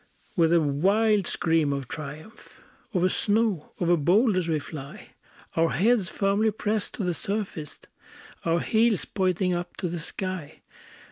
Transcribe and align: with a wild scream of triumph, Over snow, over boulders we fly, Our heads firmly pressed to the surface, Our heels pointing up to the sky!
with 0.35 0.51
a 0.51 0.59
wild 0.59 1.27
scream 1.27 1.71
of 1.71 1.87
triumph, 1.87 2.63
Over 2.91 3.07
snow, 3.07 3.71
over 3.79 3.95
boulders 3.95 4.47
we 4.47 4.57
fly, 4.57 5.09
Our 5.55 5.69
heads 5.73 6.09
firmly 6.09 6.49
pressed 6.49 6.95
to 6.95 7.03
the 7.03 7.13
surface, 7.13 7.79
Our 8.43 8.61
heels 8.61 9.05
pointing 9.05 9.53
up 9.53 9.77
to 9.77 9.87
the 9.89 9.99
sky! 9.99 10.63